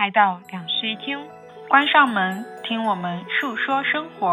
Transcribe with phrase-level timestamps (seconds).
[0.00, 1.18] 来到两室一厅，
[1.68, 4.32] 关上门，听我们述说生活。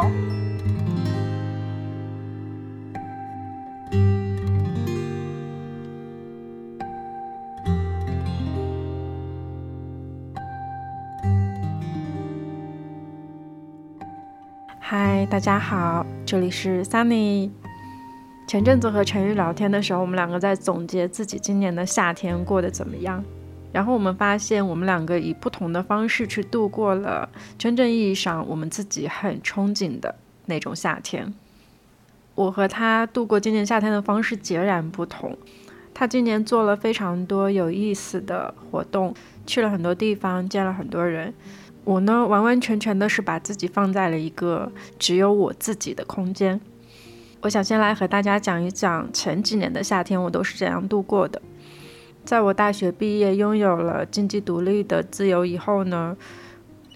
[14.79, 17.51] 嗨，大家好，这里是 Sunny。
[18.47, 23.21] 前阵子和陈宇聊天的时候，我们两个在总结自己今年的夏天过得怎么样。
[23.71, 31.33] 然后我们发现，我们两个以不同的方式去度过了真正意义上我们自己很憧憬的那种夏天。
[32.35, 35.37] 我和他度过今年夏天的方式截然不同。
[35.93, 39.15] 他今年做了非常多有意思的活动，
[39.47, 41.33] 去了很多地方，见了很多人。
[41.83, 46.61] 我呢，完完全全的是把自己放在了一个只有我自己的空间。
[47.41, 51.41] 我想先来和大家讲一讲前几年的夏天我都是怎样度过的。
[52.27, 56.13] 在我大学毕业，拥有了经济独立的自由以后呢，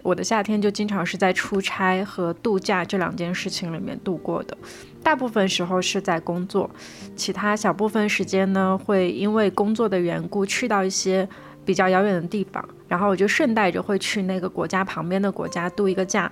[0.03, 4.57] 我的夏天就经常是在出差和度假这两件事情里面度过的。
[5.01, 6.69] 大部分时候是在工作，
[7.15, 11.25] 其他小部分时间呢，会因为工作的缘故去到一些
[11.63, 16.29] 比较遥远的地方，然后我就顺带着会去那个国家旁边的国家度一个假。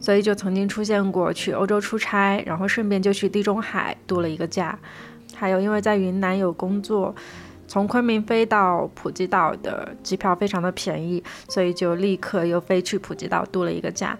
[0.00, 4.78] 所以就曾经出现过去欧洲出差，然后顺便就去地中海度了一个假。
[5.34, 7.14] 还有因为在云南有工作。
[7.72, 14.14] 从昆明飞到普吉岛的机票非常的便宜，所以就立刻又飞去普吉岛度了一个假。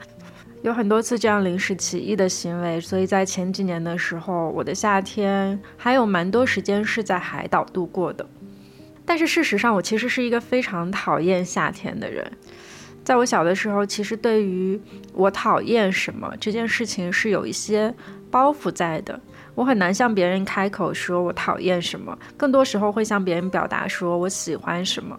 [0.62, 8.26] 有很多次这样临时起意的行为，所以在前几年的时候，我的夏天还有蛮多时间是在海岛度过的。
[9.04, 12.32] 但是事实上，我其实是一个非常讨厌夏天的人。
[13.04, 14.80] 在我小的时候，其实对于
[15.12, 17.94] 我讨厌什么这件事情是有一些
[18.30, 19.20] 包袱在的。
[19.54, 25.18] 我很难向别人开口说我讨厌什么，更多时候会向别人表达说我喜欢什么。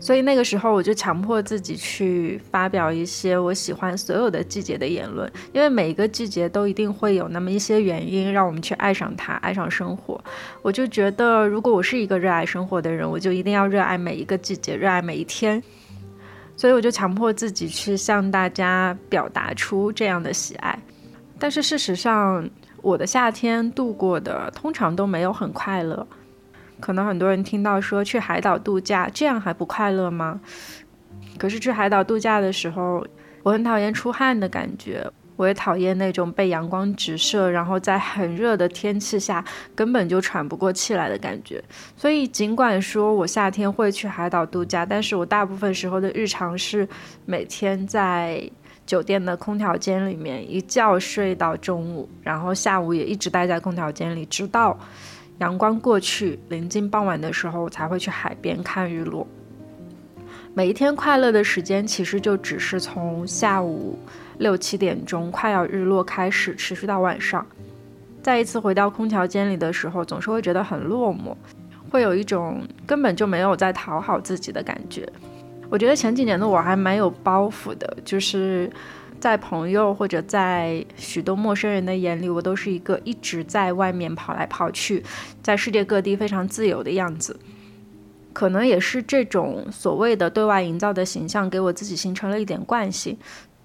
[0.00, 10.20] 所以那个时候我就强迫自己去发表一些我喜欢所有的季节的言论，因为每一个季节都一定会有那么一些原因让我们去爱上它，爱上生活。
[10.60, 15.62] 我就觉得，如果我是一个热爱生活的人，我就一定要热爱每一个季节，热爱每一天。
[16.56, 20.76] 所以我就强迫自己去向大家表达出这样的喜爱，
[21.38, 22.50] 但是事实上。
[22.82, 26.04] 我的夏天度过的通常都没有很快乐，
[26.80, 30.40] 可能很多人听到说去海岛度假，这样还不快乐吗？
[31.38, 33.06] 可是去海岛度假的时候，
[33.44, 39.44] 我很讨厌出汗的感觉，我也讨厌那种被阳光直射，然后在很热的天气下
[39.76, 41.62] 根本就喘不过气来的感觉。
[41.96, 46.88] 所以尽管说我夏天会去海岛度假，但是我大部分时候的日常是
[47.24, 48.50] 每天在。
[48.92, 54.78] 酒店的空调间里面一觉睡到中午，然后下午也一直待在空调间里，直到
[55.38, 59.26] 阳光过去，临近傍晚的时候才会去海边看日落。
[60.52, 63.98] 每一天快乐的时间其实就只是从下午
[64.36, 67.46] 六七点钟快要日落开始，持续到晚上。
[68.22, 71.34] 再一次回到空调间里的时候，总是会觉得很落寞，
[71.90, 75.10] 会有一种根本就没有在讨好自己的感觉。
[75.72, 78.70] 我觉得前几年的我还蛮有包袱的，就是
[79.18, 85.02] 在朋友或者在许多陌生人的眼里，我都是一个一直在外面跑来跑去，
[85.42, 87.40] 在世界各地非常自由的样子。
[88.34, 93.16] 可能也是这种所谓的对外营造的形象，给我自己形成了一点惯性。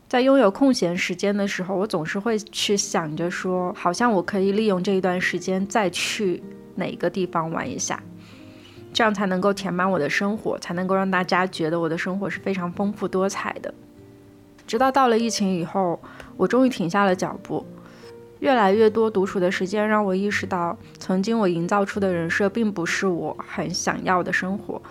[0.08, 6.42] 在拥有空闲时间的时候，我总是会去想着说，好像我可以利用这一段时间再去
[6.76, 8.02] 哪个地方玩一下。
[8.98, 13.72] 这样才能够填满我的生活，才能够让大家觉得我的生活是非常丰富多彩的。
[14.66, 16.02] 直到到了疫情以后，
[16.36, 17.64] 我终于停下了脚步。
[18.40, 24.82] 越来越多独处的时间让我意识到，曾经我营造出的人设并不是我很想要的生活。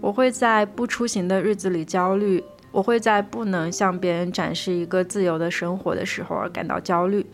[0.00, 7.24] 我会在不出行的日子里焦虑，我会在不能向别人展示一个自由的生活的时候而感到焦虑。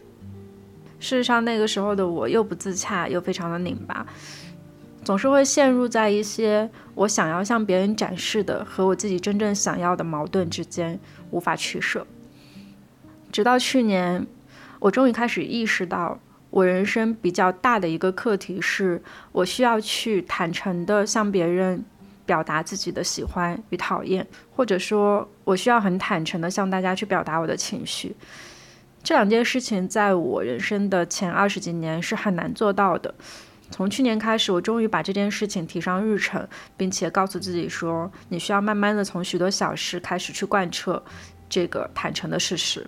[1.01, 4.07] 事实上，那个时候的我又不自洽，又非常的拧巴。
[5.05, 11.01] 总是会陷入在一些我想要向别人展示的和我自己真正想要的矛盾之间，
[11.31, 12.07] 无法取舍。
[13.33, 14.27] 直到去年，
[14.81, 16.19] 我终于开始意识到，
[16.51, 19.03] 我人生比较大的一个课题是，
[19.33, 21.85] 我需要去坦诚地向别人
[22.27, 28.15] 表达自己的喜欢与讨厌，或者说，我需要很坦诚地向大家去表达我的情绪。
[29.03, 33.15] 这两件事情，在我人生的前二十几年是很难做到的。
[33.71, 41.03] 从去年开始，我终于把这件事情提上日程，并且告诉自己说：“你需要慢慢的从许多小事开始去贯彻
[41.49, 42.87] 这个坦诚的事实。”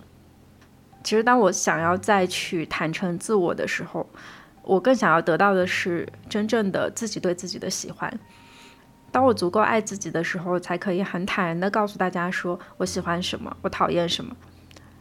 [1.05, 4.09] 其实，当我想要再去坦诚自我的时候，
[4.63, 8.19] 我更想要得到的是真正的自己对自己的喜欢。
[9.13, 14.37] 当我足够爱自己的时候，才可以很坦然地告诉大家说我喜欢什么，我讨厌什么。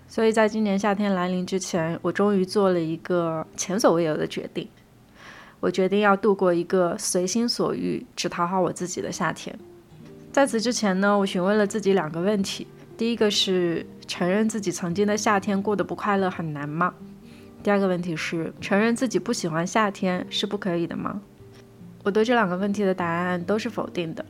[0.07, 4.67] 所以在今年夏天来临之前，我终于做了一个前所未有的决定。
[5.59, 9.57] 我决定要度过一个随心所欲、只讨好我自己的夏天。
[10.31, 12.67] 在此之前呢，我询问了自己两个问题：
[12.97, 16.93] 第一个是承认自己曾经的夏天过得不快乐很难吗？
[17.61, 21.21] 第二个问题是承认自己不喜欢夏天是不可以的吗？
[22.03, 24.25] 我对这两个问题的答案都是否定的。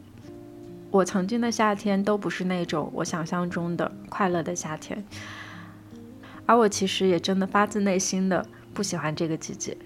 [0.89, 5.05] 我曾经的夏天都不是那种我想象中的快乐的夏天。
[6.47, 8.43] 而我其实也真的发自内心的
[8.73, 9.77] 不喜欢这个季节。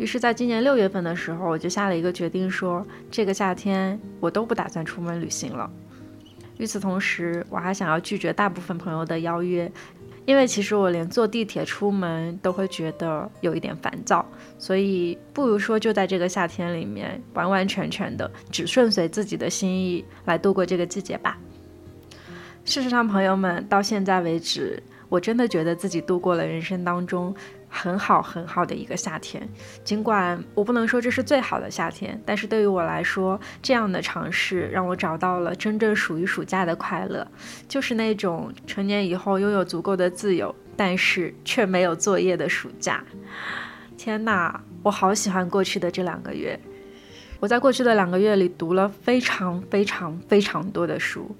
[0.00, 5.70] 于是，在今年六月份的时候，我就下了一个决定，说这个夏天我都不打算出门旅行了。
[6.56, 9.70] 与此同时，我还想要拒绝大部分朋友的邀约，
[10.24, 14.24] 因为其实我连坐地铁出门都会觉得有一点烦躁。
[14.58, 21.36] 所以，不如说就在这个夏天里面，完完全全的只顺随自己的心意来度过这个季节吧。
[22.64, 24.82] 事实上，朋友们，到现在为止。
[25.10, 27.34] 我真的觉得自己度过了人生当中
[27.70, 29.48] 很好很好的一个夏天，
[29.84, 37.26] 尽管我不能说这是最好的夏天，但是对于我来说，这样的尝试让我找到了真正属于暑假的快乐，
[37.68, 43.02] 就是那种成年以后拥有足够的自由，但是却没有作业的暑假。
[43.96, 46.58] 天哪，我好喜欢过去的这两个月！
[47.38, 51.34] 我在过去的两个月里读了非常非常非常多的书。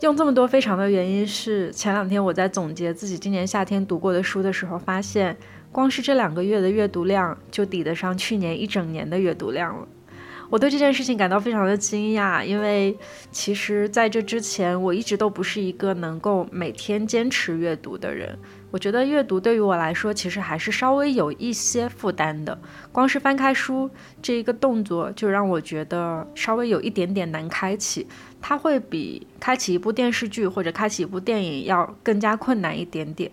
[0.00, 5.36] 用这么多非常的原因是，前两天我在总结自己今年夏天读过的书的时候，发现
[5.70, 9.86] 光是这两个月的阅读量就抵得上去年一整年的阅读量了。
[10.48, 12.96] 我对这件事情感到非常的惊讶，因为
[13.30, 18.38] 其实在这之前我一直都不是一个能够每天坚持阅读的人。
[18.70, 22.56] 我觉得阅读对于我来说，其实还是稍微有一些负担的。
[22.92, 23.90] 光是翻开书
[24.22, 28.06] 这一个动作，就让我觉得稍微有一点点难开启。
[28.40, 33.30] 它会比开启一部电视剧或者开启一部电影要更加困难一点点。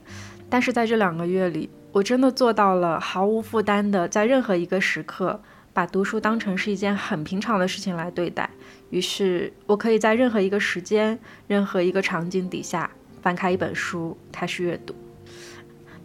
[0.50, 5.40] 但是在这两个月里，我真的做到了毫无负担的，在任何一个时刻，
[5.72, 8.50] 把读书当成是一件很平常的事情来对待。
[8.90, 12.90] 于是，我可以在任何一个时间、任何一个场景底下，
[13.22, 14.96] 翻开一本书，开始阅读。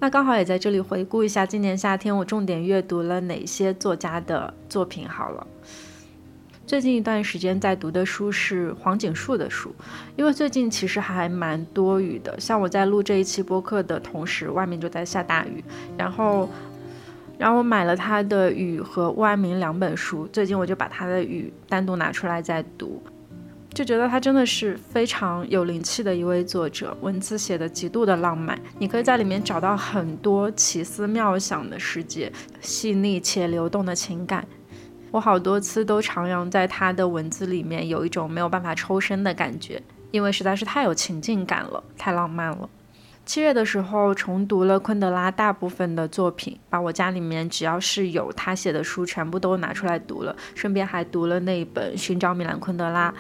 [0.03, 5.09] 那刚好也在这里回顾一下今年夏天我重点阅读了哪些作家的作品。
[5.09, 5.47] 好了，
[6.67, 9.73] 最近一段时间在读的书是黄景树的书，
[10.17, 12.35] 因为最近其实还蛮多雨的。
[12.41, 15.63] 像我在录这一期播客的同时，外面就在下大雨。
[15.97, 16.49] 然后，
[17.39, 23.01] 然后我买了他的《雨》和《万安明》两本书，最近我就把他的《雨》单独拿出来在读。
[23.75, 32.31] 就觉得他真的是非常有灵气的一位作者，文字写的极度的浪漫，你可以在里面找到很多奇思妙想的世界，
[32.61, 34.47] 细腻且流动的情感。
[35.11, 42.69] 我好多次都徜徉在他的文字里面，有一种没有办法抽身的感觉，因为实在是太有情境感了，太浪漫了。
[43.25, 53.11] 七月的时候重读了昆德拉大部分的作品，把我家里面只要是有他写的书全部都拿出来读了，顺便还读了那一本《寻找米兰昆德拉》。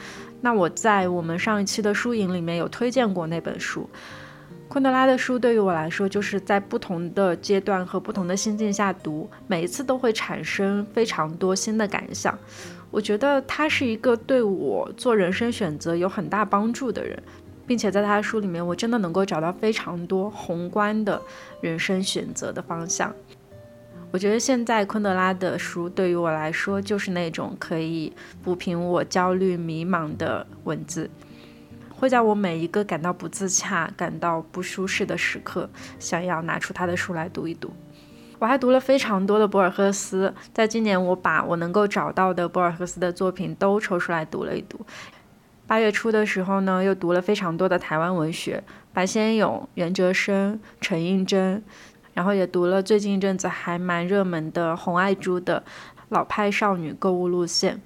[0.43, 3.89] 那我在我们上一期的书影里面有推荐过那本书，
[4.69, 12.39] 昆德拉的书对于我来说，就是在不同的阶段和不同的心境下读，每一次都会产生非常多新的感想。
[12.91, 17.23] 我觉得他是一个对我做人生选择有很大帮助的人。
[17.65, 21.23] 并且在他的书里面，我真的能够找到非常多宏观的
[21.61, 23.15] 人生选择的方向。
[24.13, 28.13] 我觉得现在昆德拉的书对于我来说，就是那种可以
[28.45, 31.09] 抚平我焦虑迷茫的文字，
[31.89, 37.73] 会在我每一个感到不自洽、感到不舒适的时刻，想要拿出他的书来读一读。
[38.39, 44.85] 我还读了非常多的博尔赫斯，在今年我把我能够找到的博尔赫斯的作品都抽出来读了一读。
[45.67, 51.63] 八月初的时候呢，又读了非常多的台湾文学，白先勇、袁哲生、陈映真，
[52.15, 55.63] 然后也读了最近一阵子还蛮热门的红爱珠的
[56.11, 57.81] 老派少女购物路线，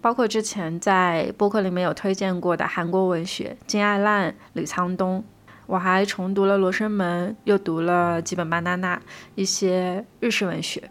[0.00, 5.24] 包括之前在播客里面有推荐过的韩国文学金爱烂、李沧东，
[5.66, 9.00] 我还重读了罗生门，又读了几本巴娜娜，
[9.34, 10.90] 一些日式文学。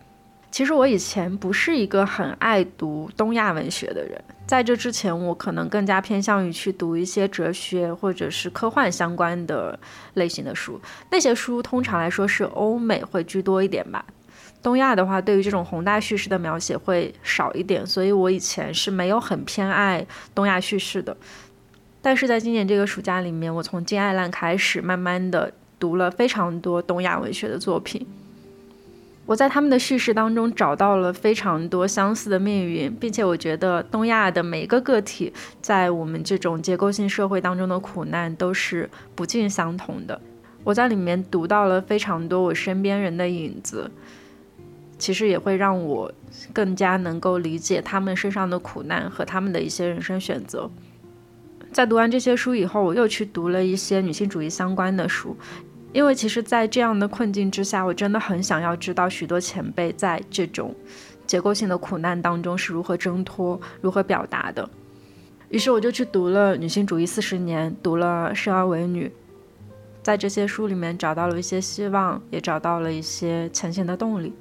[0.51, 9.79] 其实我以前不是一个很爱读东亚文学的人，在这之前，我可能更加偏向于去读一些哲学或者是科幻相关的
[10.15, 10.81] 类型的书。
[11.11, 14.03] 那些书通常来说是欧美会居多一点吧，
[14.63, 21.15] 东亚的话，对于这种宏大叙事的描写会少一点，所以我以前是没有很偏爱东亚叙事的。
[22.01, 28.07] 但是在今年这个暑假里面，我从金爱烂开始，慢慢的读了非常多东亚文学的作品。
[29.29, 35.31] 我在他们的叙事当中找到了非常多相似的命运，并且我觉得东亚的每一个个体
[35.61, 40.19] 在我们这种结构性社会当中的苦难都是不尽相同的。
[40.63, 43.91] 我在里面读到了非常多我身边人的影子，
[44.97, 46.11] 其实也会让我
[46.51, 50.67] 更加能够理解他们身上的苦难和他们的一些人生选择。
[51.71, 55.37] 在读完这些书以后，我又去读了一些女性主义相关的书。
[55.91, 60.75] 因为其实，在这样的困境之下，我真的很想要知道许多前辈在这种
[61.25, 64.69] 结构性的苦难当中是如何挣脱、如何表达的。
[65.49, 69.07] 于是，我就去读了《女性主义四十年》，读了《生而为女》，
[70.03, 74.31] 在这些书里面找到了一些希望，也找到了一些前行的动力。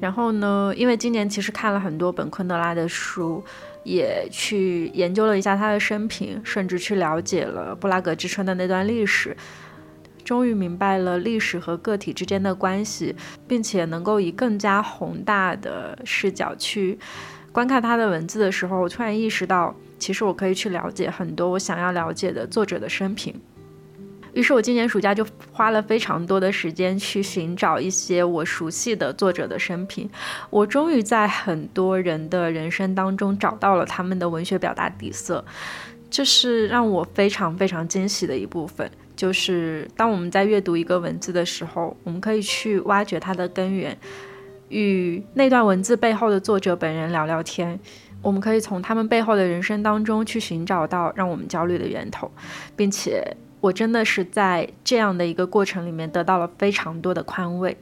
[0.00, 3.44] 然后呢，因为今年其实看了很多本昆德拉的书，
[3.84, 9.36] 也去研究了一下他的生平，甚至去了解了布拉格之春的那段历史。
[10.30, 13.12] 终于明白了历史和个体之间的关系，
[13.48, 16.96] 并且能够以更加宏大的视角去
[17.50, 23.34] 观看他的文字的时候，我突然意识到，其实我可以去了解很多我想要了解的作者的生平。
[24.32, 30.08] 于是，我今年暑假就花了非常多的时间去寻找一些我熟悉的作者的生平。
[30.48, 35.44] 我终于在很多人的人生当中找到了他们的文学表达底色，
[36.08, 38.88] 这是让我非常非常惊喜的一部分。
[39.20, 43.94] 就是当我们在阅读一个文字的时候，我们可以去挖掘它的根源，
[44.70, 47.78] 与那段文字背后的作者本人聊聊天。
[48.22, 52.30] 我们可以从他们背后的人生当中去寻找到让我们焦虑的源头，
[52.74, 57.76] 并且我真的是在这样的一个过程里面得到了非常多的宽慰。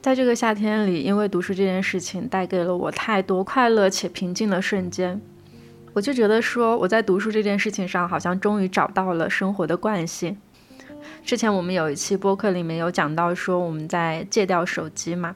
[0.00, 5.20] 在这个夏天里，因为读书这件事情带给了我太多快乐且平静的瞬间。
[5.92, 10.38] 我就觉得说，我在读书这件事情上，好像终于找到了生活的惯性。
[11.24, 15.34] 之前我们有一期播客里面有讲到说我们在戒掉手机嘛，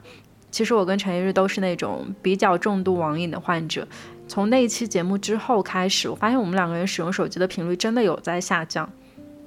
[0.51, 3.87] 其实我跟陈一日都是那种比较重度网瘾的患者。
[4.27, 8.87] 从那一期节目之后开始，我发现我们两个人使用手机的频率真的有在下降。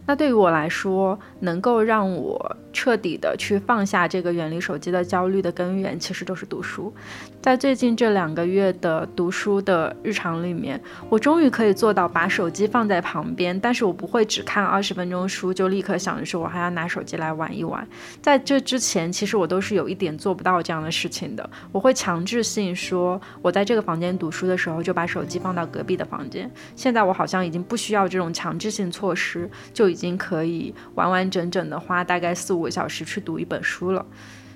[0.04, 6.92] 那对于我来说，能够让我彻底的去放下这个远离手机的焦虑的根源，其实就是读书。
[7.40, 17.86] 在最近这两个月的读书的日常里面，我终于可以做到把手机放在旁边，但是我不会只看二十分钟书就立刻想着说我还要拿手机来玩一玩。
[18.20, 21.48] 在这之前，其实我都是有一点做不到这样的事情的。
[21.70, 26.50] 我会强制性说，我在这个房间读书的时候就把手机放到隔壁的房间。
[26.74, 29.91] 现在我好像已经不需要这种强制性措施，就。
[29.92, 34.04] 已经可以完完整整的花大概四五个小时去读一本书了，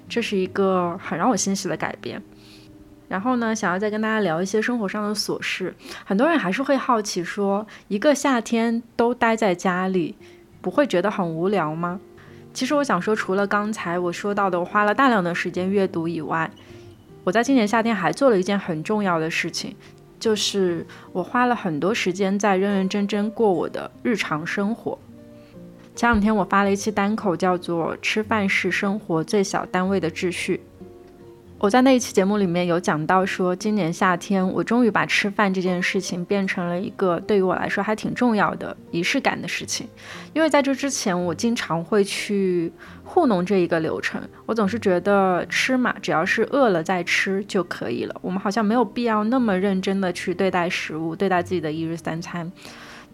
[0.08, 2.20] 这是一个很让我欣喜的改变。
[3.08, 5.72] 然后呢，想要再跟大家聊一些生活上的琐事。
[6.04, 10.16] 很多人还是会好奇说，一个夏天都待在家里，
[10.60, 12.00] 不会觉得很无聊吗？
[12.52, 16.50] 其实我想说，除了刚才我说到的，我花了大量的时间阅读以外，
[17.22, 19.76] 我在今年夏天还做了一件很重要的事情，
[20.18, 24.98] 就是我花了很多时间在认认真真过我的日常生活。
[25.96, 30.60] 前两天我发了一期单口，叫做《吃饭是生活最小单位的秩序》。
[31.58, 39.88] 我在那一期节目里面有讲到说，今年夏天我终于把吃饭这件事情变成了一个对于我来说还挺重要的仪式感的事情。
[40.34, 42.70] 因为在这之前，我经常会去
[43.02, 44.20] 糊弄这一个流程。
[44.44, 48.14] 我总是觉得吃嘛，只要是饿了再吃就可以了。
[48.20, 52.52] 我们好像没有必要那么认真的去对待食物，对待自己的一日三餐。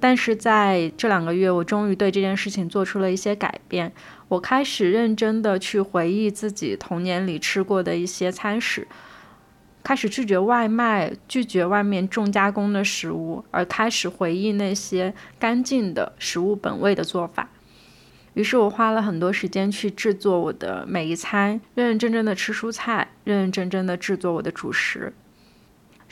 [0.03, 3.93] 但是在这两个月，我终于对这件事情做出了一些改变。
[4.27, 8.89] 我开始认真的去回忆自己童年里吃过的一些餐食，
[9.85, 17.49] 开始拒绝外卖，拒绝外面重加工的食物，而开始回忆那些干净的食物本味的做法。
[18.35, 25.13] 于是我花了很多时间去制作我的每一餐，认认真真的吃蔬菜，认认真真的制作我的主食。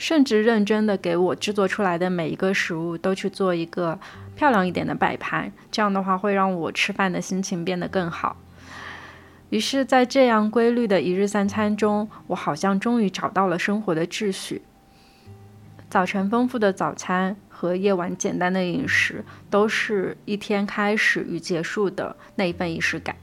[0.01, 3.99] 甚至认真的给我制作出来的每一个食物都去做一个
[4.35, 8.35] 漂亮一点的摆盘，这样的话会让我吃饭的心情变得更好。
[9.51, 14.63] 于是，在这样规律的一日三餐中，我好像终于找到了生活的秩序。
[15.87, 23.15] 早晨丰富的早餐和夜晚简单的饮食，都是一天开始与结束的那一份仪式感。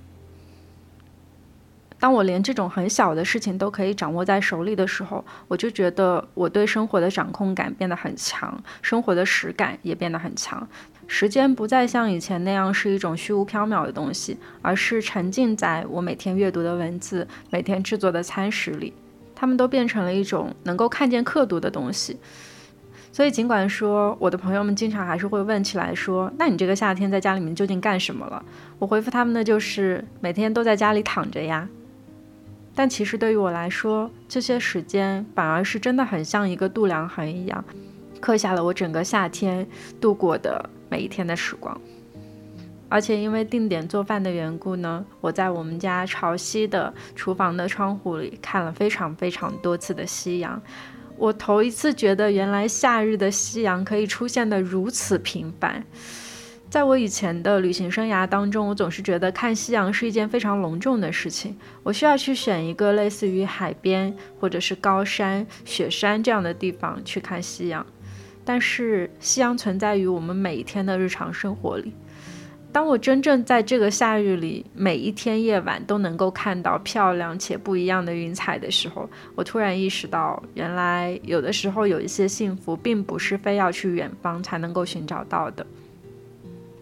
[2.00, 10.66] 当我连这种很小的事情都可以掌握在手里的时候，我就觉得我对生活的掌控感变得很强，生活的实感也变得很强。
[11.06, 18.92] 时间不再像以前那样是一种虚无缥缈的东西，而是沉浸在我每天阅读的文字、每天制作的餐食里。
[19.34, 22.18] 它们都变成了一种能够看见刻度的东西。
[23.10, 28.44] 所以，尽管说我的朋友们经常还是会问起来说：“那你这个夏天在家里面究竟干什么了？”
[28.78, 31.68] 我回复他们的就是：每天都在家里躺着呀。
[32.78, 37.64] 但其实对于我来说，这些时间反而是真的很像一个度量衡一样，
[38.20, 39.66] 刻下了我整个夏天
[40.00, 41.76] 度过的每一天的时光。
[42.88, 50.62] 而且因为定点做饭的缘故呢，我在我们家朝西的厨房的窗户里看了非常非常多次的夕阳。
[51.16, 55.84] 我头一次觉得，原来夏日的夕阳可以出现的如此频繁。
[56.70, 67.84] 在我以前的旅行生涯当中，我总是觉得看夕阳是一件非常隆重的事情，我需要去选一个类似于海边或者是高山、雪山这样的地方去看夕阳。
[68.44, 71.92] 但是夕阳存在于我们每一天的日常生活里。
[72.70, 85.66] 当我真正在这个夏日里，每一天夜晚都能够看到漂亮且不一样的云彩的时候，我突然意识到，原来有的时候有一些幸福，并不是非要去远方才能够寻找到的。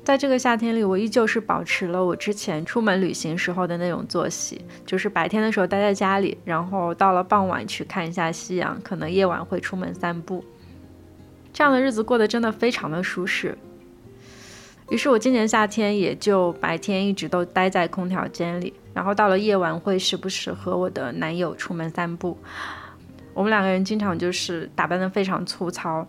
[0.06, 10.44] 在这个夏天里，我依旧是保持了我之前出门旅行时候的那种作息，就是白天的时候待在家里，然后到了傍晚去看一下夕阳，可能夜晚会出门散步。
[11.52, 13.58] 这样的日子过得真的非常的舒适。
[14.90, 22.38] 于是我今年夏天也就白天一直都待在空调间里，然后到了夜晚会时不时和我的男友出门散步。
[23.34, 26.06] 我们两个人经常就是打扮得非常粗糙，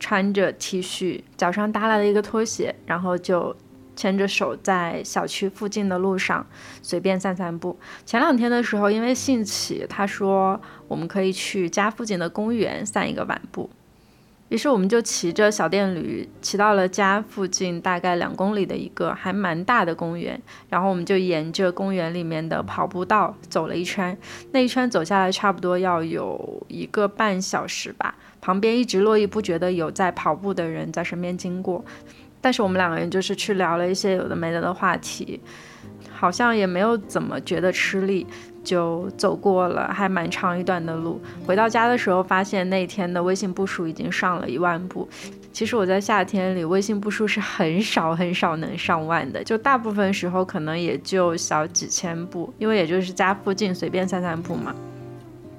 [0.00, 3.54] 穿着 T 恤，脚上搭了一个拖鞋，然后就
[3.94, 6.44] 牵着手在小区附近的路上
[6.82, 7.78] 随便散散步。
[8.06, 13.68] 前两天的时候，因为兴起，他说我们可以去家附近的公园散一个晚步。
[14.48, 24.18] 于是我们就骑着小电驴骑到了家附近大概两公里的一个还蛮大的公园，然后我们就沿着公园里面的跑步道走了一圈，
[24.50, 28.16] 那一圈走下来差不多要有一个半小时吧。
[28.40, 31.84] 旁边一直络绎不绝的有在跑步的人在身边经过，
[32.40, 35.40] 但是我们两个人就是去聊了一些有的没的的话题，
[36.12, 38.26] 好像也没有怎么觉得吃力。
[38.62, 45.08] 就走过了还蛮长一段的路，回到家的时候发现那天的微信步数已经上了一万步。
[45.50, 54.74] 其实我在夏天里微信步数是很少很少能上万的，就大部分时候可能也就小几千步，因为也就是家附近随便散散步嘛。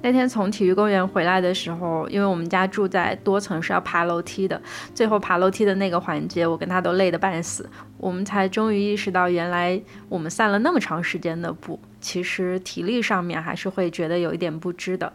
[0.02, 4.60] 那天从体育公园回来的时候，因为我们家住在多层，是要爬楼梯的。
[4.92, 7.70] 最后爬楼梯的那个环节，我跟他都累得半死。
[7.98, 15.12] 我们才终于意识到，原来我们散了那么长时间的步，其实体力上面还是会觉得有一点不支的。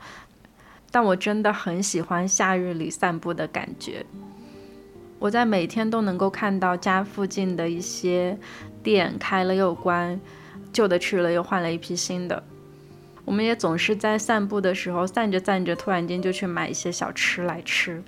[0.89, 4.05] 但我真的很喜欢夏日里散步的感觉。
[5.19, 8.37] 我在每天都能够看到家附近的一些
[8.81, 10.17] 店开了又关，
[10.71, 12.41] 旧的去了又换了一批新的。
[13.27, 18.01] 我们也总是在散步的时候，散着散着，突然间就去买一些小吃来吃。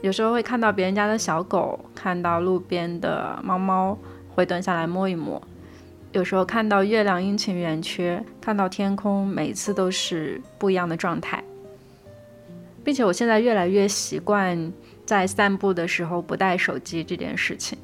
[0.00, 5.42] 有时候会看到别人家的小狗，看到路边的猫猫，会蹲下来摸一摸。
[6.12, 11.42] 有时候看到月亮阴晴圆缺，看到天空，每次都是不一样的状态。
[12.84, 14.72] 并且我现在越来越习惯
[15.04, 17.76] 在散步的时候不带手机这件事情。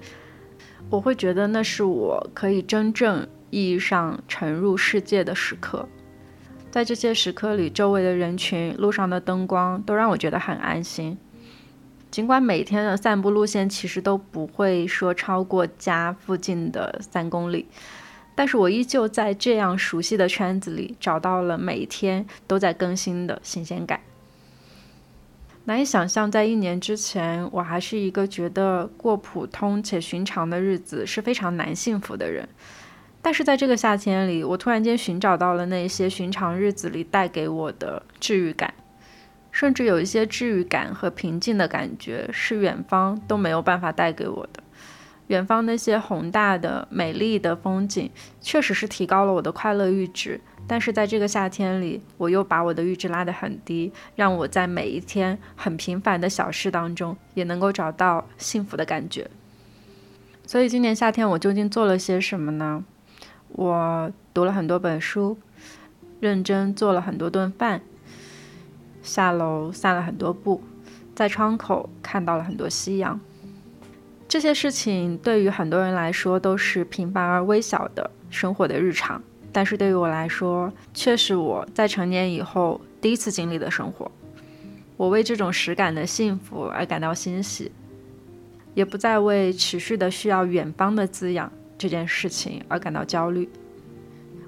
[0.88, 5.88] 我会觉得那是我可以真正意义上沉入世界的时刻。
[6.70, 11.16] 在这些时刻里，周围的人群、路上的灯光都让我觉得很安心。
[12.10, 17.66] 尽管每天的散步路线其实都不会说超过家附近的三公里，
[18.34, 24.00] 但是我依旧在这样熟悉的圈子里找到了每天都在更新的新鲜感。
[25.64, 32.48] 难以想象，在一年之前，我还是一个觉得过普通且寻常的日子是非常难幸福的人。
[33.20, 38.72] 但是在这个夏天里，我突然间寻找到了那些寻常日子里带给我的治愈感，
[39.50, 44.62] 甚至有一些治愈感和平静的感觉是远方都没有办法带给我的。
[45.26, 50.40] 远方那些宏大的、美丽的风景，确实是提高了我的快乐阈值。
[50.66, 59.28] 但是在这个夏天里，我又把我的阈值拉得很低，让我在每一天很平凡的小事当中，也能够找到幸福的感觉。
[60.46, 62.84] 所以今年夏天我究竟做了些什么呢？
[63.52, 65.36] 我读了很多本书，
[66.20, 67.80] 认真做了很多顿饭，
[69.02, 70.62] 下楼散了很多步，
[71.14, 73.18] 在窗口看到了很多夕阳。
[74.28, 84.10] 这些事情对于很多人来说都是平凡而微小的生活的日常，但是对于我来说，却是我在成年以后第一次经历的生活。
[84.98, 87.72] 我为这种实感的幸福而感到欣喜，
[88.74, 91.50] 也不再为持续的需要远方的滋养。
[91.78, 93.48] 这件事情而感到焦虑。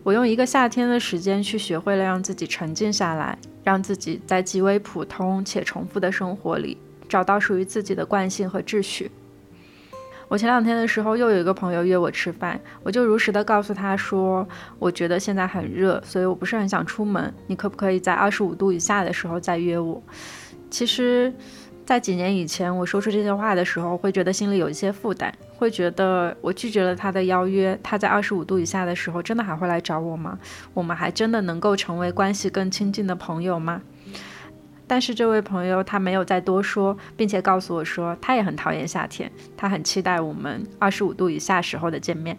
[0.02, 6.76] 我用一个夏天的时间去学会了让自己沉静下来，让自己在极为普通且重复的生活里
[7.08, 9.10] 找到属于自己的惯性和秩序。
[10.26, 14.46] 我前两天的时候又有一个朋友约我吃饭，我就如实的告诉他说，
[14.78, 20.02] 我觉得现在很热，所以我不是很想出门，你可不可以在二十五度以下的时候再约我？
[20.70, 21.32] 其实。
[21.90, 30.38] 在几年以前，我说出这些话的时候，会觉得心里有一些负担，会觉得我拒绝了他的邀约，他在二十五度以下的时候，真的还会来找我吗？
[30.72, 33.82] 我们还真的能够成为关系更亲近的朋友吗？
[34.86, 42.38] 但是这位朋友他没有再多说，并且告诉我说，他也很讨厌夏天，他很期待我们二十五度以下时候的见面。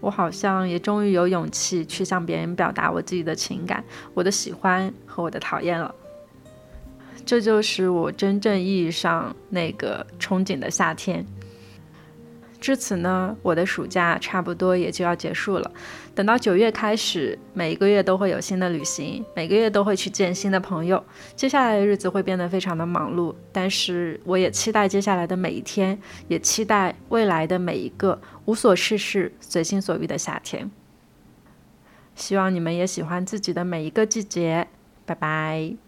[0.00, 3.84] 我好像也终于有勇气去向别人表达我自己的情感，
[4.14, 5.94] 我的喜欢和我的讨厌了。
[7.28, 11.26] 这就是我真正意义上那个憧憬的夏天。
[12.58, 15.70] 至此呢，我的暑假差不多也就要结束了。
[16.14, 21.04] 等到九月开始，每一个月都会有新的旅行，每个月都会去见新的朋友。
[21.36, 30.70] 接下来的日子会变得非常的忙碌，但是我也期待接下来的每一天，也期待未来的每一个无所事事、随心所欲的夏天。
[32.14, 34.66] 希望你们也喜欢自己的每一个季节。
[35.04, 35.87] 拜拜。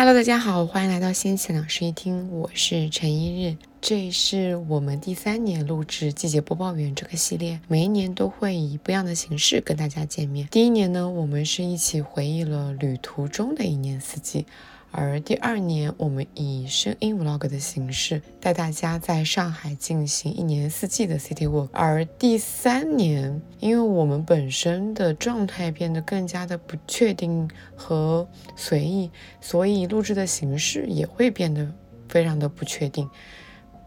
[0.00, 10.46] Hello，大家好，欢迎来到新奇两室一厅，我是陈一日，这是我们第三年录制季节播报员这个系列，每一年都会以不一样的形式跟大家见面。
[10.52, 14.46] 第一年呢，我们是一起回忆了旅途中的一年四季。
[14.90, 21.68] 而第二年，我们以声音 vlog 的形式带大家在上海进行一年四季的 city walk。
[21.72, 31.70] 而第三年，因为我们本身的状态变得更加的不确定和随意，所以录制的形式也会变得
[32.08, 33.08] 非常的不确定。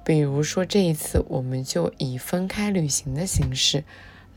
[0.06, 3.84] 比如说这一次，我们就以分开旅行的形式。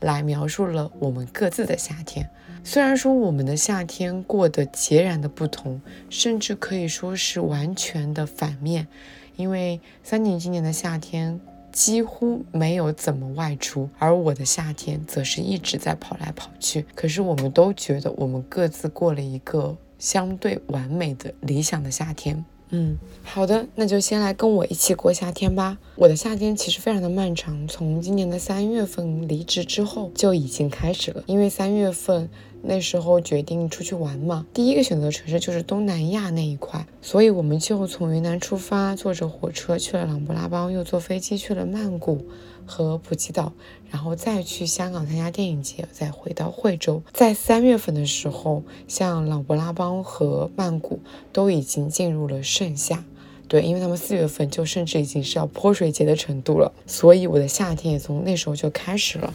[0.01, 2.29] 来描述了我们各自的夏天。
[2.67, 8.87] 虽然说我们的夏天过得截然的不同，甚至可以说是完全的反面。
[9.35, 11.39] 因为三井今年的夏天
[11.71, 16.87] 几乎没有怎么外出，而我的夏天则是一直在跑来跑去。
[16.95, 22.43] 可是我们都觉得我们各自过了一个相对完美的理想的夏天。
[22.69, 25.77] 嗯，好的，那就先来跟我一起过夏天吧。
[25.95, 31.23] 我的夏天其实非常的漫长，从今年的三月份离职之后就已经开始了。
[31.27, 32.27] 因为三月份
[32.63, 42.25] 那时候决定出去玩嘛，第一个选择城市就是东南亚那一块，所以我们就从云南出发，坐着火车去了琅勃拉邦，又坐飞机去了曼谷。
[42.65, 43.53] 和普吉岛，
[43.89, 47.01] 然后再去香港参加电影节，再回到惠州。
[47.13, 50.99] 在三月份的时候，像琅勃拉邦和曼谷
[51.31, 53.03] 都已经进入了盛夏，
[53.47, 56.71] 对，因为他们四月份就甚至已经是要泼水节的程度了。
[56.87, 59.33] 所以我的夏天也从那时候就开始了。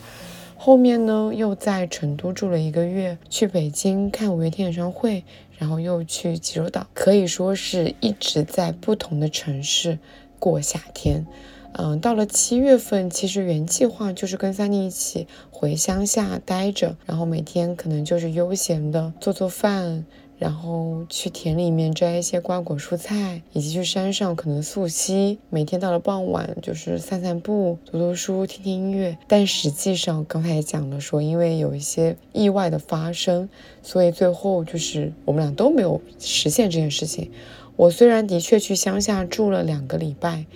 [0.56, 5.24] 后面呢，又在成都住了一个月，去北京看五月天演唱会，
[5.56, 9.98] 然后又去济州岛，可以说是一直在不同的城市
[10.38, 11.24] 过夏天。
[11.72, 20.04] 嗯，到了七月份，其实原计划就是跟三妮一起回乡下待着，然后每天可能就是悠闲的做做饭，
[20.36, 25.38] 然后去田里面摘一些瓜果蔬菜，以及去山上可能溯溪。
[25.48, 29.16] 每天到了傍晚就是散散步、读读书、听听音乐。
[29.28, 33.48] 但实际上刚才也讲了，说因为有一些意外的发生，
[33.80, 37.30] 所以最后就是我们俩都没有实现这件事情。
[37.76, 40.46] 我虽然的确去乡下住了两个礼拜。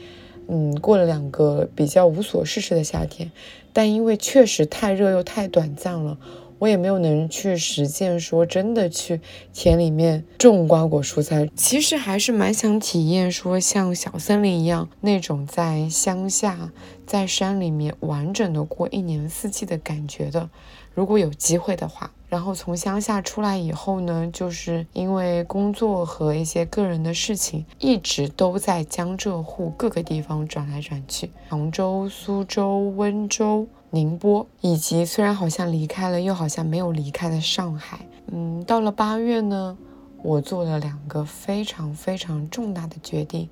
[0.48, 3.30] 嗯，过了两个比较无所事事的夏天，
[3.72, 6.18] 但因为确实太热又太短暂了，
[6.58, 9.20] 我也没有能去实践说真的去
[9.52, 11.48] 田里面种瓜果蔬菜。
[11.56, 16.72] 其实还是蛮想体验说像小森林一样那种在乡下、
[17.06, 20.50] 在山里面完整的过一年四季的感觉的。
[20.94, 22.10] 如果有机会的话。
[22.34, 38.00] 然后从乡下出来以后呢，就是因为工作和一些个人的事情，一直都在江浙沪各个地方转来转去，杭州、苏州、温州、宁波，以及虽然好像离开了，又好像没有离开的上海。
[38.32, 39.78] 嗯，到了八月呢，
[40.20, 43.48] 我做了两个非常非常重大的决定。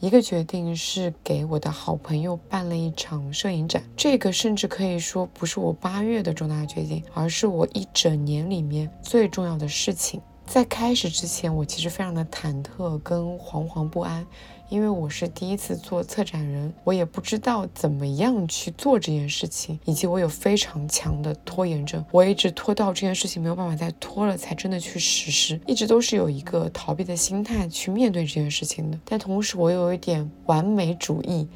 [0.00, 10.18] 一个决定是给我的好朋友办了一场摄影展，这个甚至可以说不是我八月的重大决定，而是我一整年里面最重要的事情。
[10.46, 14.26] 在开始之前，我其实非常的忐忑跟惶惶不安。
[14.70, 28.98] 因为我是第一次做策展人，我也不知道怎么样去做这件事情，以及我有非常强的拖延症，我一直拖到这件事情没有办法再拖了，才真的去实施，一直都是有一个逃避的心态去面对这件事情的。
[29.04, 31.48] 但同时，我又有一点完美主义，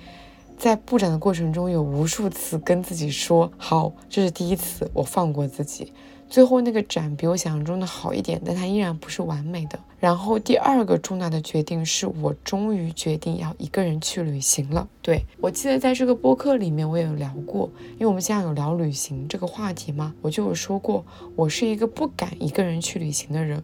[0.59, 5.93] 在布展的过程中有无数次跟自己说：“好，这是第一次，我放过自己。”
[6.29, 9.79] 最后那个展比我想象中的好一点，但它依然不是完美的。
[10.01, 14.89] 然后第二个重大的决定是我终于决定要一个人去旅行了。
[15.01, 21.07] 对我记得在这个播客里面我也有聊过，因为我们现在有聊旅行这个话题嘛，我就有说过
[21.37, 23.63] 我是一个不敢一个人去旅行的人，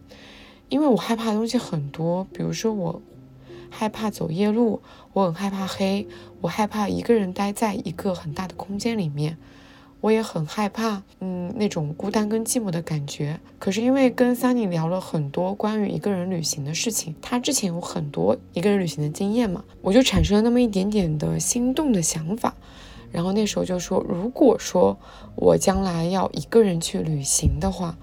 [0.69, 3.01] 因为我害怕的东西很多，比如说我
[3.69, 4.81] 害怕走夜路，
[5.13, 6.07] 我很害怕黑，
[6.39, 9.37] 我害怕一个人待在一个很大的空间里面。
[10.01, 13.39] 我也很害怕，嗯，那种孤单跟寂寞的感觉。
[13.59, 22.55] 可是因为跟 Sunny 聊了很多关于一个人旅行的事情，他之前有很多一个人旅行的经验嘛，我就产生了那么一点点的心动的想法。
[23.11, 24.97] 然后那时候就说，如果说
[25.35, 27.97] 我将来要一个人去旅行的话。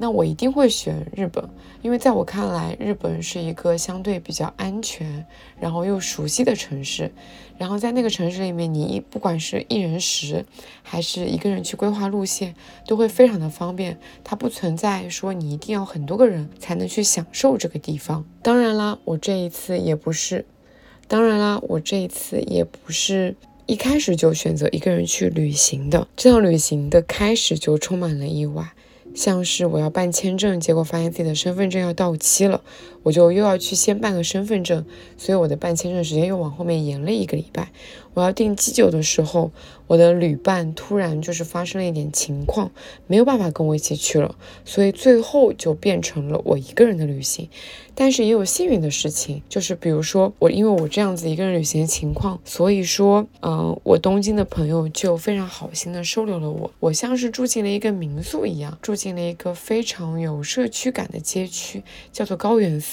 [0.00, 1.50] 那我一定会选日本，
[1.82, 5.26] 因为在我看来，日本是一个相对比较安全，
[5.58, 7.10] 然后又熟悉的城市。
[7.58, 10.46] 然后在那个城市里面，你一不管是一人食，
[10.84, 12.54] 还是一个人去规划路线，
[12.86, 13.98] 都会非常的方便。
[14.22, 18.24] 它不存在说你一定要很多个人才能去享受这个地方。
[18.40, 20.46] 当然啦，我这一次也不是，
[21.08, 23.34] 当然啦，我这一次也不是
[23.66, 26.06] 一开始就选择一个人去旅行的。
[26.16, 28.70] 这趟旅行的开始就充满了意外。
[29.18, 32.62] 像是我要办签证，结果发现自己的身份证要到期了，
[33.02, 34.84] 我就又要去先办个身份证，
[35.16, 37.70] 所以我的办签证时间又往后面延了一个礼拜。
[38.14, 39.52] 我要订机酒的时候，
[39.86, 42.72] 我的旅伴突然就是发生了一点情况，
[43.06, 44.34] 没有办法跟我一起去了，
[44.64, 47.48] 所以最后就变成了我一个人的旅行。
[47.94, 62.87] 但是也有幸运的事情，就是比如说我因为我这样子一个人旅行的情况，所以说，嗯，我东京的朋友就非常好心的收留了我，我像是住进了一个民宿一样，住进了一个非常有社区感的街区，叫做高原寺。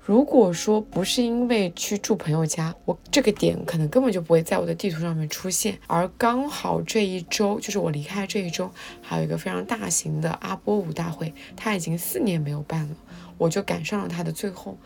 [0.00, 5.78] 如果说不是因为去住朋友家，我这个点可能根本就不会在我的地图上面出现。
[5.86, 8.70] 而刚好这一周，就是我离开这一周，
[9.02, 12.96] 还有一个非常大型的阿波舞大会，它已经四年没有办了，
[13.36, 14.78] 我就赶上了它的最后，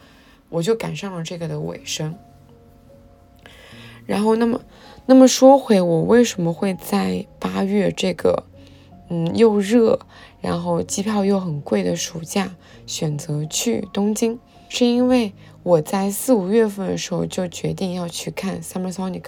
[0.49, 2.12] 我就赶上了这个的尾声。
[4.05, 4.61] 然后，那么，
[5.07, 8.43] 那么说回我为什么会在八月这个，
[9.09, 10.01] 嗯，又热，
[10.41, 14.38] 然后机票又很贵的暑假选择去东京。
[14.68, 19.25] 是因为我在四五月份的时候就决定要去看 Summer Sonic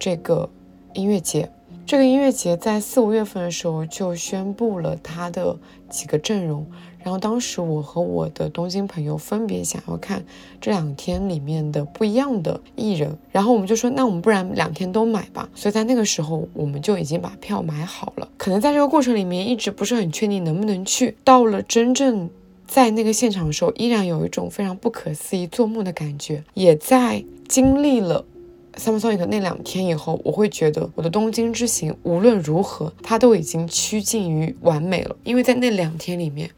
[0.00, 0.50] 这个
[0.94, 1.52] 音乐节。
[1.86, 5.56] 这个音乐节在四五月份的时候就宣布了它的
[5.88, 6.66] 几个阵容。
[7.02, 10.24] 然后当时我和我的东京朋友分别想要看
[10.60, 13.16] 这两天里面的不一样的艺人。
[13.30, 15.48] 然后我们就说，那我们不然两天都买吧。
[15.54, 18.28] 所以在那个时候我们就已经把票买好了。
[18.36, 21.16] 可能在这个过程里面一直不是很确定能不能去。
[21.22, 22.28] 到了真正。
[22.70, 26.44] 在那个现场的时候，依然有一种非常不可思议、做梦的感觉。
[26.54, 28.24] 也在经历了
[28.76, 35.16] Summer Sonic 那两天以后，我会觉得我的东京之行无论如何，它都已经趋近于完美了。
[35.24, 36.48] 因为在那两天里面。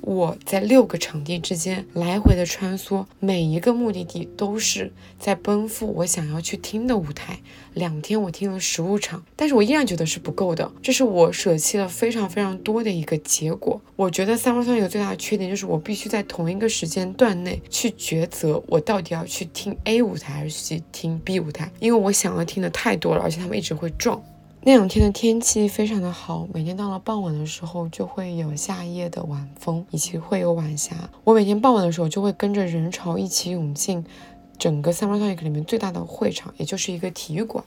[0.00, 7.40] 我在六个场地之间来回的穿梭，每一个目的地都是在奔赴我想要去听的舞台。
[7.74, 10.72] 两天我听了十五场，但是我依然觉得是不够的。
[10.82, 13.80] 这是我舍弃了非常非常多的一个结果。
[13.96, 24.20] 我觉得三毛三有最大的缺点就是我必须在同一个时间段内去抉择，我到底要去听 A 舞台还是去听 B 舞台，因为我想要听的太多了，而且他们一直会撞。
[24.60, 31.08] 那两天的天气非常的好，每天到了傍晚的时候就会有夏夜的晚风，以及会有晚霞。
[31.24, 34.04] 我每天傍晚的时候就会跟着人潮一起涌进
[34.58, 37.64] 整个 Summer Sonic 里面最大的会场，也就是一个体育馆，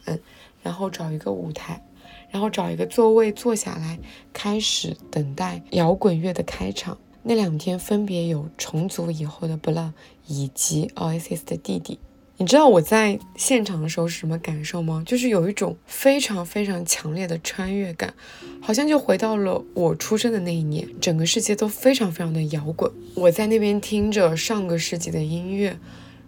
[0.62, 1.82] 然后找一个舞台，
[2.30, 3.98] 然后找一个座位坐下来，
[4.34, 6.98] 开始等待摇滚乐的开场。
[7.24, 9.94] 那两天分别有重组以后的 Bla
[10.28, 12.00] 以及 Oasis 的弟弟。
[12.42, 15.04] 你知道我在现场的时候是什么感受吗？
[15.06, 18.12] 就是有一种非常非常强烈的穿越感，
[18.60, 22.92] 好像就回到了我出生的那一年，整个世界都非常非常的摇滚。
[23.14, 25.78] 我在那边听着上个世纪的音乐，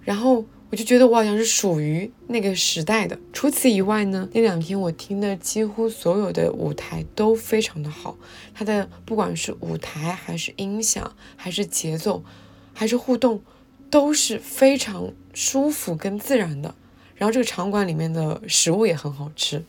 [0.04, 3.18] 然后我就觉得我好像是属于那个时代的。
[3.34, 8.16] 除此以外呢，那两天我听的几乎所有的舞台都非常的好，
[8.54, 12.24] 它的不管是舞台还是音响，还是节奏，
[12.72, 13.42] 还是互动。
[13.94, 16.74] 都是非常舒服跟自然的，
[17.14, 19.64] 然后这个场馆里面的食物也很好吃。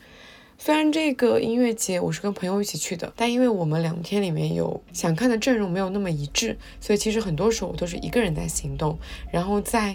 [0.57, 8.99] 虽然这个音乐节我是跟朋友一起去的，但因为我们两天里面有想看的阵容没有那么一致，所以其实很多时候我都是一个人在行动。
[9.31, 9.95] 然后在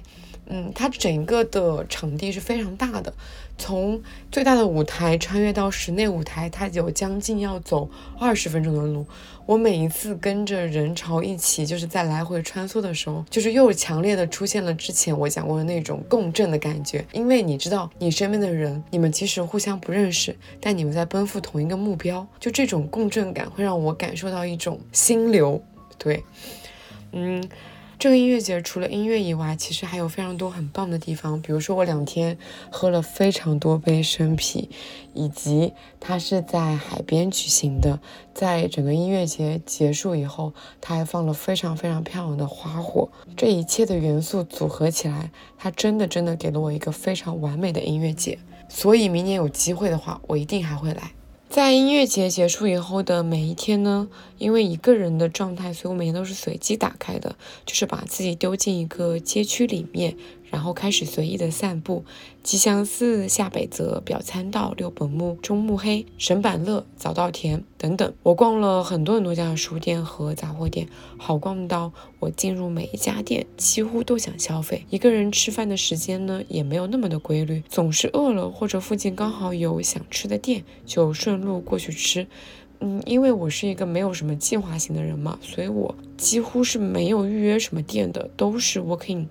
[0.49, 3.13] 嗯，它整个的场地是非常大的，
[3.57, 9.05] 从最大的舞台穿越到室内舞台，它有将近要走二十分钟的路。
[9.45, 17.03] 我每一次跟着人潮一起，就是在来回穿梭的时候，就是又强烈的出现了之前我讲过的那种共振的感觉。
[17.12, 25.63] 因为你知道，你身边的人，你们即使互相不认识，但你们在奔赴同一个目标，就这种共振感会让我感受到一种心流。
[25.97, 26.23] 对，
[27.12, 27.43] 嗯。
[27.99, 31.41] 这个音乐节除了音乐以外，其实还有非常多很棒的地方。
[31.41, 32.38] 比如说，我两天
[32.71, 34.69] 喝了非常多杯生啤，
[35.13, 37.99] 以及它是在海边举行的。
[38.33, 43.09] 在整个音乐节结束以后，它还放了非常非常漂亮的花火。
[43.35, 48.39] 这一切的元素组合起来，它真的真的给了我一个非常完美的音乐节。
[48.69, 51.12] 所以明年有机会的话，我一定还会来。
[51.49, 54.07] 在音乐节结束以后的每一天呢，
[54.38, 57.35] 因为一个人的状态，所以我每天都是随机打开的，
[57.65, 60.15] 就是把自己丢进一个街区里面。
[60.49, 62.03] 然后开始随意的散步，
[62.43, 68.13] 吉祥寺、下北泽、表参道、六本木、中目黑、神板乐、早稻田等等。
[68.23, 74.85] 我逛了很多很多家的书店和杂货店，好逛到我进入每一家店几乎都想消费。
[74.89, 82.27] 一个人吃饭的时间呢，也没有那么的规律，总是饿了或者附近刚好有想吃的店，就顺路过去吃。
[82.81, 89.25] 嗯，因为我是一个没有什么计划型的人嘛，所以我几乎是没有预约什么店的，都是 walking。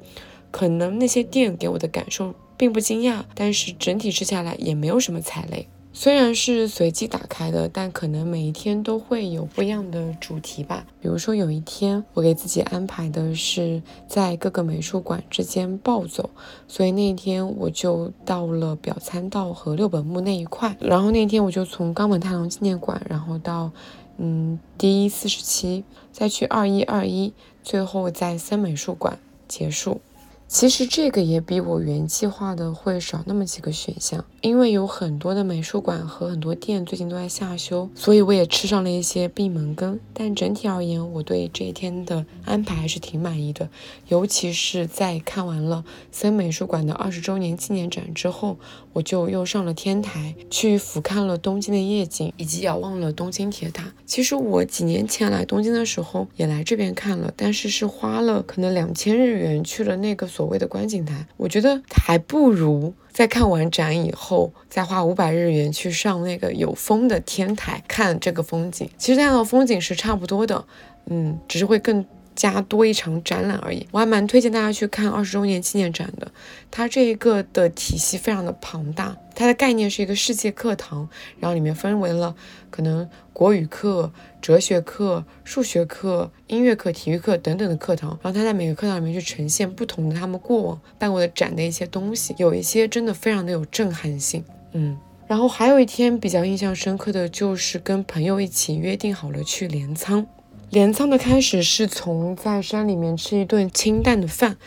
[0.51, 5.69] 可能那些店给我的感受并不惊讶，但是整体吃下来也没有什么踩雷。
[5.91, 10.87] 虽然是随机打开的，但可能每一天都会有不一样的主题吧。
[11.01, 16.31] 比如说有一天我给自己安排的是在各个美术馆之间暴走，
[16.69, 20.77] 所以那天我就到了表参道和六本木那一块。
[20.79, 23.73] 然后那天我就从冈本太郎纪念馆，然后到
[24.19, 25.83] 嗯第一四十七，
[26.13, 27.33] 再去二一二一，
[27.65, 30.01] 最后在森美术馆结束。
[30.49, 40.01] 其实这个也比我原计划的会少那么几个选项，因为有很多的美术馆和很多店最近都在下修，所以我也吃上了一些闭门羹。
[40.15, 43.69] 但整体而言，我对这一天的安排还是挺满意的，
[44.09, 48.57] 尤其是在看完了森美术馆的二十周年纪念展之后，
[48.95, 53.93] 我就又上了天台去俯瞰了东京的夜景，以及遥望了东京铁塔。
[54.07, 60.27] 其实我几年前来东京的时候也来这边看了，但是是花了可能两千日元去了那个。
[60.39, 68.89] 所谓的观景台，我觉得还不如在看完展以后再花五百日元去上那个有风的天台看这个风景。
[68.97, 70.65] 其实看到风景是差不多的，
[71.07, 72.07] 嗯，只是会更
[72.39, 73.85] 加多一场展览而已。
[73.91, 76.31] 我还蛮推荐大家去看二十周年纪念展的，
[76.71, 79.17] 它这一个的体系非常的庞大。
[79.35, 81.09] 它的概念是一个世界课堂，
[81.41, 82.37] 然后里面分为了
[82.71, 94.97] 可能国语课、哲学课、数学课、音乐课、体育课等等的课堂，然后它在每个课堂里面去呈现不同的他们过往办过的展的一些东西，有一些真的非常的有震撼性，嗯。
[95.27, 100.27] 然后还有一天比较印象深刻的就是跟朋友一起约定好了去镰仓，
[100.71, 104.59] 镰仓的开始是从在山里面吃一顿清淡的饭。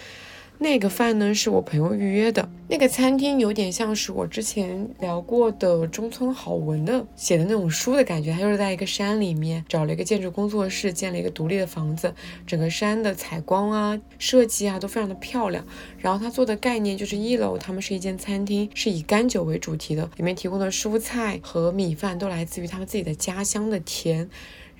[0.58, 12.14] 那个饭呢是我朋友预约的，那个餐厅有点像是我之前聊过的中村好文的写的那种书的感觉，他就是在一个山里面找了一个建筑工作室，建了一个独立的房子，
[12.48, 15.64] 整个山的采光啊、设计啊都非常的漂亮。
[16.00, 24.30] 然后他做的概念就是一楼他们是一间餐厅，是以干酒为主题的，里面提供的蔬菜和米饭都来自于他们自己的家乡的田。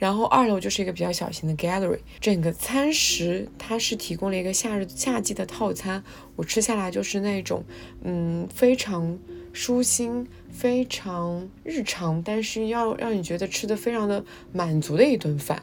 [0.02, 6.04] 然后二楼就是一个比较小型的 gallery，整个餐食它是提供了一个夏日夏季的套餐，
[6.36, 7.64] 我吃下来就是那种，
[8.02, 9.20] 嗯，非常
[9.54, 15.62] 舒心、非常日常，但是要让你觉得吃的非常的满足的一顿饭。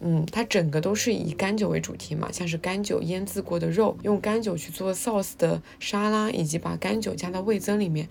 [0.00, 8.06] 嗯，它整个都是以干酒为主题嘛，像是干酒腌制过的肉，用干酒去做 sauce 的沙拉，以及把干酒加到味增里面，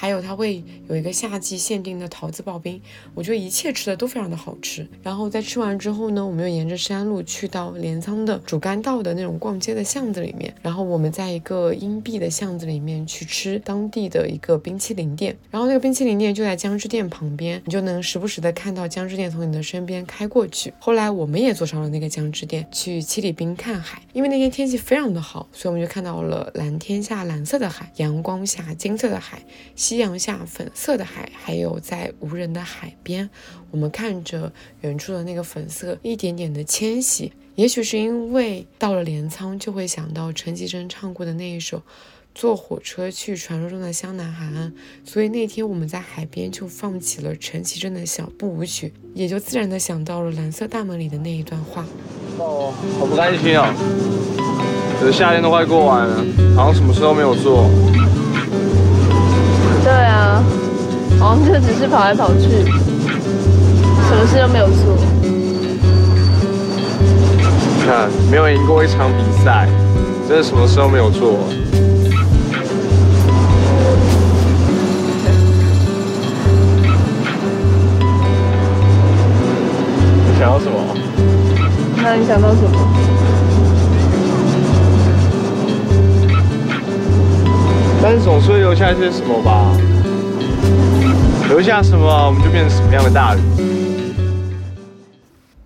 [0.00, 2.80] 还有它会有一个夏季限定的桃子刨冰，
[3.14, 4.86] 我觉得一切吃的都非常的好吃。
[5.02, 20.74] 然后在吃完之后呢，我们又沿着山路去到镰仓的主干道的那种逛街的巷子里面，然后我们在一个阴蔽的巷子里面去吃当地的一个冰淇淋店，然后那个冰淇淋店就在江之店旁边，你就能时不时的看到江之店从你的身边开过去。
[20.80, 21.28] 后来我。
[21.28, 29.42] 们也坐上了那个江之电去七里滨看海，因为那天天气非常的好，所以我们就看到了蓝天下蓝色的海，阳光下金色的海，
[29.88, 33.30] 夕阳下粉色的海，还有在无人的海边，
[33.70, 37.32] 我们看着远处的那个粉色一点点的迁徙。
[37.54, 41.80] 也许是因为到了镰仓就会想到陈绮贞唱过的那一首。
[42.34, 44.74] 坐火车去传说中的湘南海岸，
[45.06, 51.86] 所以那天我们在海边就放起了陈绮贞的小步舞曲，也就自然的想到了蓝色大门里的那一段话。
[52.36, 53.74] 哦，好不甘心啊！
[55.00, 56.22] 可是夏天都快过完了，
[56.54, 57.64] 好像什么事都没有做。
[59.88, 60.44] 对啊，
[61.18, 64.94] 好像就只是跑来跑去，什么事都没有做。
[67.78, 69.66] 你看，没有赢过一场比赛，
[70.28, 71.38] 真的什么事都没有做。
[80.26, 80.78] 你想要什么？
[82.02, 83.17] 那你想到什么？
[88.10, 89.76] 但总是会留下一些什么吧？
[91.46, 93.44] 留下什么，我们就变成什么样的大人。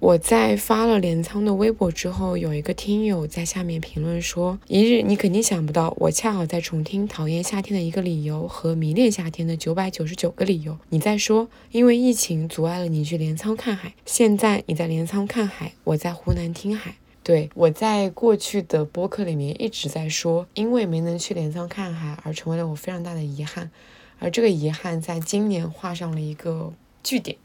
[0.00, 10.76] 我在发了镰仓的微博之后，有一个听友在下面评论说：“一日你肯定想不到，我恰好在重听讨厌夏天的一个理由和迷恋夏天的九百九十九个理由。
[10.88, 13.94] 你在说，因为疫情阻碍了你去镰仓看海。
[14.04, 16.96] 现在你在镰仓看海，我在湖南听海。
[17.22, 23.70] 对我在过去的播客里面一直在说，因为没能去镰仓看海而成为了我非常大的遗憾，
[24.18, 27.36] 而这个遗憾在今年画上了一个句点。”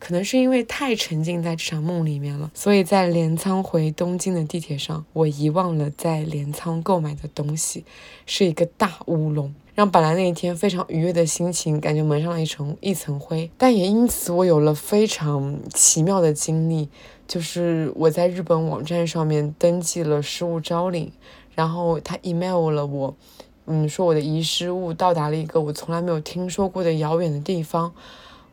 [0.00, 7.84] 可能是因为太沉浸在这场梦里面了，所以在镰仓回东京的地铁上，我遗忘了在镰仓购买的东西，
[8.24, 13.50] 是一个大乌龙，让本来那一天非常愉悦的心情感觉蒙上了一层一层灰。
[13.58, 16.88] 但也因此，我有了非常奇妙的经历，
[17.30, 21.12] 就是我在日本网站上面登记了失物招领，
[21.54, 23.14] 然后他 email 了我，
[23.66, 27.92] 嗯，说我的遗失物到达了一个我从来没有听说过的遥远的地方。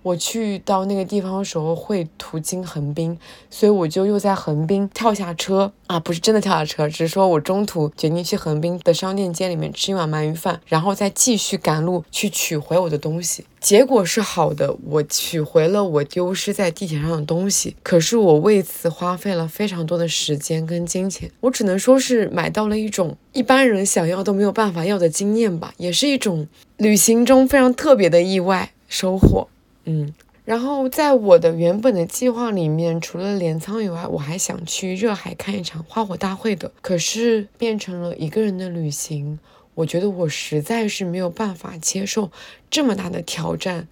[0.03, 3.17] 我去到那个地方的时候会途经横滨，
[3.49, 13.43] 所以我就又在横滨跳下车啊，不是真的跳下车，只是说我中途决定去横滨的商店街里面吃一碗鳗鱼饭，然后再继续赶路去取回我的东西。
[13.59, 29.49] 结果是好的，我取回了我丢失在地铁上的东西，可是我为此花费了非常多的时间跟金钱，我只能说是买到了一种一般人想要都没有办法要的经验吧，也是一种旅行中非常特别的意外收获。
[29.89, 30.13] 嗯，
[30.43, 36.69] 然后在我的原本的计划里面，除了镰仓以外，我还想去热海看一场花火大会的。
[36.81, 39.39] 可是变成了一个人的旅行，
[39.75, 42.29] 我觉得我实在是没有办法接受
[42.69, 43.87] 这么大的挑战，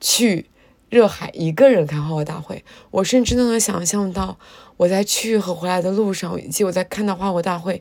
[0.00, 0.46] 去
[0.90, 2.64] 热海一个人看花火大会。
[2.90, 4.36] 我甚至都能想象到
[4.78, 7.80] 我在去和回来的路上，以及我在看到花火大会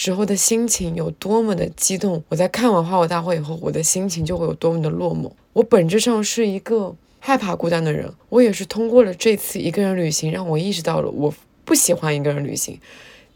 [0.00, 2.22] 时候的心情有多么的激动。
[2.28, 5.28] 我在看完花火大会以后，我的心情就会有多么的落寞。
[5.54, 11.34] 我本质上是一个害怕孤单的人，我也是通过了这次一个人旅行，让我意识到了我
[11.64, 12.78] 不喜欢一个人旅行。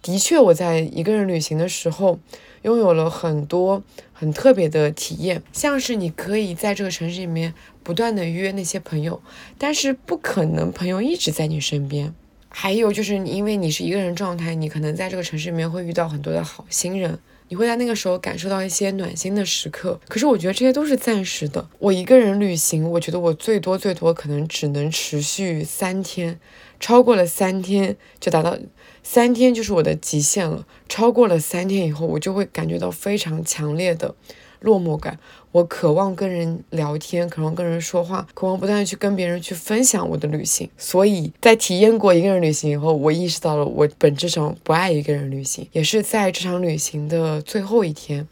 [0.03, 2.21] 的确，我在一个人旅行的时候，
[2.63, 3.83] 拥有了很多
[4.13, 9.21] 很特别的体验，像是你可以在这个城市里面不断的约那些朋友，
[9.59, 12.15] 但是不可能朋友一直在你身边。
[12.55, 17.19] 还有就是，因为你是一个人状态，你可能在这个城市里面会遇到很多的好心人。
[17.49, 21.69] 你会在那个时候感受到一些暖心的时刻，可是我觉得这些都是暂时的。
[21.79, 26.41] 我一个人旅行，我觉得我最多最多可能只能持续三天，
[26.81, 28.57] 超过了三天就达到
[29.03, 30.67] 三天就是我的极限了。
[30.89, 34.15] 超过了三天以后，我就会感觉到非常强烈的
[34.63, 35.19] 落寞感。
[35.51, 40.67] 我渴望跟人聊天，渴望跟人说话，渴望不断的去跟别人去分享我的旅行。
[40.79, 45.69] 所以在体验过一个人旅行以后，我意识到了我本质上不爱一个人旅行。
[45.73, 48.27] 也是在这场旅行的最后一天，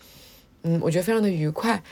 [0.63, 1.83] 嗯，我觉得非常的愉快。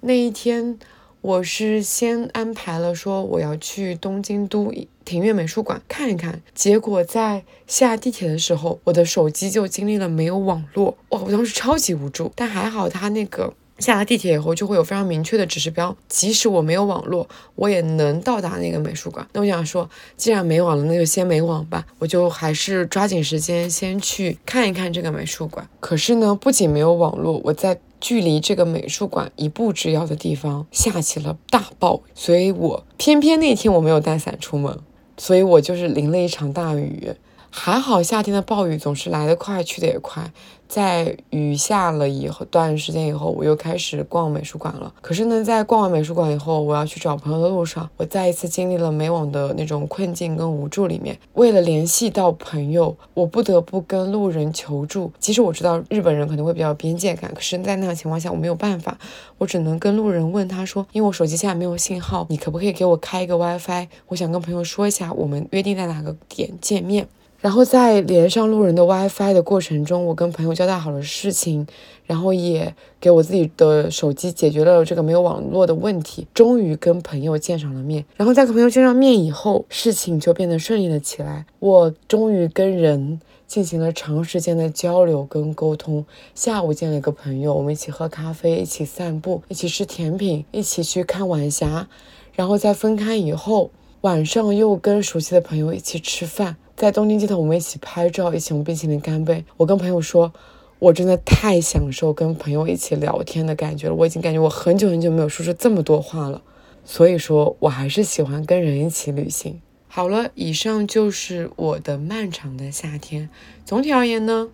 [0.00, 0.78] 那一天，
[1.22, 4.70] 我是先安排了说我要去东京都
[5.02, 13.54] 庭院美术馆看一看，结果在下地铁的时候，我的手机就经历了没有网络，哇，我当时超级无助，但还好他那个。
[13.78, 19.26] 下了地铁以后，就会有非常明确的指示标，即使我没有网络，我也能到达那个美术馆。
[19.32, 21.84] 那我想说，既然没网了，那就先没网吧。
[21.98, 25.68] 我就还是抓紧时间先去看一看这个美术馆。
[25.80, 34.78] 可是呢，不仅没有网络，我在距离这个美术馆一步之遥的地方下起了大暴雨，所以我偏偏那天我没有带伞出门，
[35.16, 37.12] 所以我就是淋了一场大雨。
[37.56, 40.32] 还好夏天的暴雨总是来得快，去得也快。
[40.66, 44.92] 在雨下了以后，段时间以后，我又开始逛美术馆了。
[45.00, 51.16] 可是呢，在逛完美术馆以后，我要去找朋友的路上，我再一次经历了没网的那种困境跟无助里面。
[51.34, 55.12] 为了联系到朋友，我不得不跟路人求助。
[55.20, 58.98] 即使我知道日本人可能会比较边界感，可是，在那个情况下，我没有办法，
[59.38, 63.86] 我只能跟路人问他说：“因为我手机现在没有信号，你可不可以给我开一个 WiFi？
[64.08, 67.06] 我想跟朋友说一下，我们约定在哪个点见面。”
[67.44, 71.66] 然后在连上路人的 WiFi 的过程中，我跟朋友交代好了事情，
[72.06, 78.02] 然后也给我自己的手机解决了这个没有网络的问题，终于跟朋友见上了面。
[78.16, 81.44] 然后在跟朋友见上面以后，事情就变得顺利了起来。
[81.58, 86.06] 我终于跟人进行了长时间的交流跟沟通。
[86.34, 91.88] 下午见了一个朋友，我们一起喝咖啡，一起散步，一起吃甜品，一起去看晚霞。
[92.32, 93.70] 然后在分开以后，
[94.00, 96.56] 晚上又跟熟悉的朋友一起吃饭。
[96.76, 99.44] 在东京街头，我们一起拍照，一起用冰淇淋干杯。
[99.56, 100.32] 我跟朋友说，
[100.80, 103.94] 我真的太享受跟朋友一起聊天的感觉了。
[103.94, 106.42] 我已经感觉我很久很久没有说出这么多话了。
[106.84, 109.60] 所以说我还是喜欢跟人一起旅行。
[109.86, 113.30] 好了，以上就是我的漫长的夏天。
[113.64, 114.48] 总体而言呢，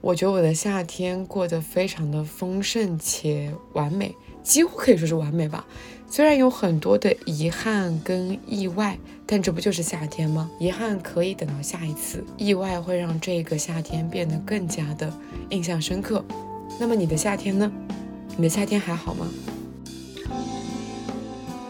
[0.00, 5.66] 我觉得我的夏天过得非常的丰盛且完美，几乎可以说是完美吧。
[6.12, 10.50] 虽然有很多的遗憾跟意外，但这不就是夏天吗？
[10.58, 15.08] 遗憾可以等到下一次，意外会让这个夏天变得更加的
[15.50, 16.24] 印象深刻。
[16.80, 17.70] 那么你的夏天呢？
[18.36, 19.28] 你的夏天还好吗？